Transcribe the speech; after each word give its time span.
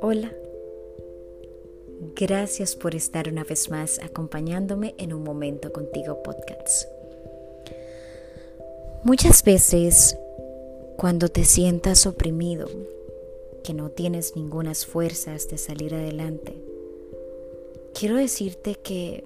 Hola, 0.00 0.32
gracias 2.16 2.76
por 2.76 2.94
estar 2.94 3.28
una 3.28 3.44
vez 3.44 3.70
más 3.70 3.98
acompañándome 3.98 4.94
en 4.96 5.12
un 5.12 5.24
momento 5.24 5.72
contigo 5.72 6.22
podcast. 6.22 6.88
Muchas 9.04 9.44
veces 9.44 10.16
cuando 10.96 11.28
te 11.28 11.44
sientas 11.44 12.06
oprimido, 12.06 12.68
que 13.62 13.74
no 13.74 13.90
tienes 13.90 14.36
ninguna 14.36 14.74
fuerzas 14.74 15.48
de 15.48 15.58
salir 15.58 15.94
adelante, 15.94 16.54
quiero 17.92 18.16
decirte 18.16 18.74
que 18.76 19.24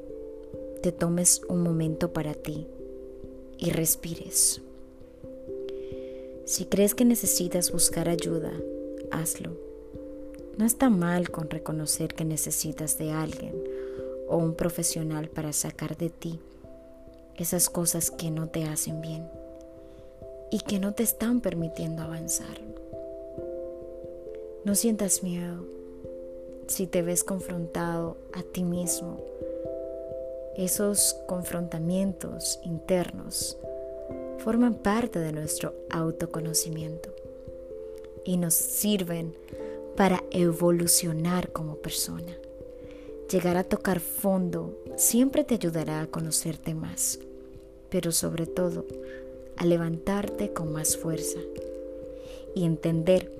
te 0.83 0.91
tomes 0.91 1.43
un 1.49 1.63
momento 1.63 2.13
para 2.13 2.35
ti 2.35 2.67
y 3.59 3.71
respires. 3.71 4.61
Si 6.53 6.66
crees 6.66 6.95
que 6.95 7.06
necesitas 7.06 7.73
buscar 7.73 8.11
ayuda, 8.11 8.52
hazlo 9.11 9.73
no 10.59 10.66
está 10.66 10.91
mal 10.91 11.30
con 11.30 11.48
reconocer 11.48 12.15
que 12.15 12.27
necesitas 12.27 12.98
de 12.98 13.11
alguien 13.11 13.55
o 14.28 14.37
un 14.37 14.52
profesional 14.52 15.28
para 15.28 15.55
sacar 15.55 15.97
de 15.97 16.11
ti 16.11 16.41
esas 17.37 17.70
cosas 17.70 18.11
que 18.11 18.30
no 18.30 18.51
te 18.51 18.65
hacen 18.65 19.01
bien 19.01 19.27
y 20.51 20.61
que 20.61 20.78
no 20.78 20.92
te 20.92 21.05
están 21.05 21.41
permitiendo 21.41 22.02
avanzar. 22.02 22.61
No 24.66 24.75
sientas 24.75 25.23
miedo 25.23 25.64
si 26.66 26.87
te 26.87 27.00
ves 27.00 27.25
confrontado 27.25 28.19
a 28.34 28.42
ti 28.42 28.62
mismo. 28.62 29.25
Esos 30.55 31.16
confrontamientos 31.27 32.61
internos 32.62 33.56
forman 34.42 34.74
parte 34.74 35.20
de 35.20 35.32
nuestro 35.32 35.73
autoconocimiento 35.88 37.14
y 38.24 38.38
nos 38.38 38.55
sirven 38.55 39.34
para 39.97 40.25
evolucionar 40.33 41.53
como 41.53 41.77
persona. 41.77 42.36
Llegar 43.30 43.56
a 43.56 43.62
tocar 43.62 44.00
fondo 44.00 44.77
siempre 44.97 45.44
te 45.44 45.55
ayudará 45.55 46.02
a 46.02 46.06
conocerte 46.08 46.75
más, 46.75 47.20
pero 47.89 48.11
sobre 48.11 48.47
todo 48.47 48.84
a 49.56 49.64
levantarte 49.64 50.52
con 50.52 50.72
más 50.72 50.97
fuerza 50.97 51.39
y 52.55 52.64
entender 52.64 53.30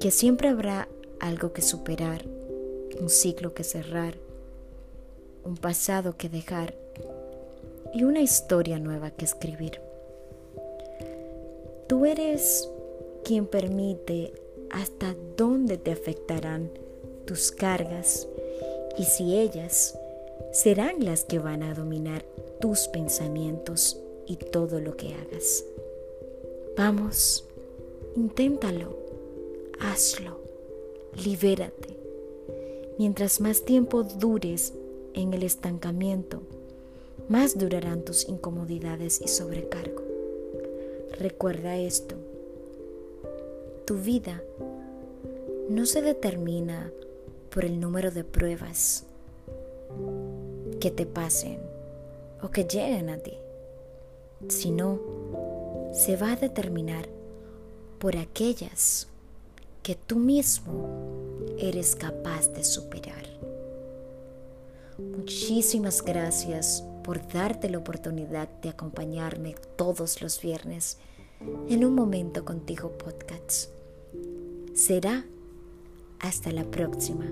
que 0.00 0.10
siempre 0.10 0.48
habrá 0.48 0.88
algo 1.18 1.52
que 1.52 1.60
superar, 1.60 2.24
un 2.98 3.10
ciclo 3.10 3.52
que 3.52 3.62
cerrar, 3.62 4.14
un 5.44 5.58
pasado 5.58 6.16
que 6.16 6.30
dejar 6.30 6.74
y 7.92 8.04
una 8.04 8.20
historia 8.20 8.78
nueva 8.78 9.10
que 9.10 9.26
escribir. 9.26 9.89
Tú 11.90 12.06
eres 12.06 12.70
quien 13.24 13.46
permite 13.46 14.32
hasta 14.70 15.16
dónde 15.36 15.76
te 15.76 15.90
afectarán 15.90 16.70
tus 17.24 17.50
cargas 17.50 18.28
y 18.96 19.02
si 19.02 19.36
ellas 19.36 19.98
serán 20.52 21.04
las 21.04 21.24
que 21.24 21.40
van 21.40 21.64
a 21.64 21.74
dominar 21.74 22.24
tus 22.60 22.86
pensamientos 22.86 23.98
y 24.28 24.36
todo 24.36 24.78
lo 24.78 24.96
que 24.96 25.14
hagas. 25.14 25.64
Vamos, 26.76 27.44
inténtalo, 28.14 28.96
hazlo, 29.80 30.38
libérate. 31.24 31.96
Mientras 32.98 33.40
más 33.40 33.64
tiempo 33.64 34.04
dures 34.04 34.74
en 35.12 35.34
el 35.34 35.42
estancamiento, 35.42 36.40
más 37.28 37.58
durarán 37.58 38.04
tus 38.04 38.28
incomodidades 38.28 39.20
y 39.20 39.26
sobrecargo. 39.26 40.09
Recuerda 41.20 41.76
esto 41.76 42.16
tu 43.90 43.96
vida 43.96 44.40
no 45.68 45.84
se 45.84 46.00
determina 46.00 46.92
por 47.52 47.64
el 47.64 47.80
número 47.80 48.12
de 48.12 48.22
pruebas 48.22 49.04
que 50.80 50.92
te 50.92 51.06
pasen 51.06 51.58
o 52.40 52.52
que 52.52 52.62
lleguen 52.62 53.10
a 53.10 53.18
ti, 53.18 53.34
sino 54.46 55.00
se 55.92 56.16
va 56.16 56.34
a 56.34 56.36
determinar 56.36 57.08
por 57.98 58.16
aquellas 58.16 59.08
que 59.82 59.96
tú 59.96 60.20
mismo 60.20 60.88
eres 61.58 61.96
capaz 61.96 62.46
de 62.52 62.62
superar. 62.62 63.26
Muchísimas 64.98 66.00
gracias 66.00 66.84
por 67.02 67.26
darte 67.26 67.68
la 67.68 67.78
oportunidad 67.78 68.48
de 68.62 68.68
acompañarme 68.68 69.56
todos 69.74 70.22
los 70.22 70.40
viernes 70.40 70.98
en 71.68 71.84
un 71.84 71.94
momento 71.94 72.44
contigo 72.44 72.92
podcast 72.98 73.70
será 74.74 75.24
hasta 76.18 76.52
la 76.52 76.64
próxima. 76.64 77.26